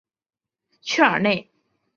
[0.81, 1.51] 屈尔内。